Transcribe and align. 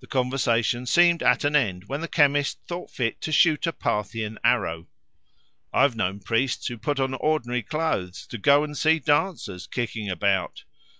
The 0.00 0.08
conversation 0.08 0.84
seemed 0.84 1.22
at 1.22 1.44
an 1.44 1.54
end 1.54 1.84
when 1.84 2.00
the 2.00 2.08
chemist 2.08 2.58
thought 2.66 2.90
fit 2.90 3.20
to 3.20 3.30
shoot 3.30 3.68
a 3.68 3.72
Parthian 3.72 4.36
arrow. 4.42 4.88
"I've 5.72 5.94
known 5.94 6.18
priests 6.18 6.66
who 6.66 6.76
put 6.76 6.98
on 6.98 7.14
ordinary 7.14 7.62
clothes 7.62 8.26
to 8.26 8.38
go 8.38 8.64
and 8.64 8.76
see 8.76 8.98
dancers 8.98 9.68
kicking 9.68 10.10
about." 10.10 10.64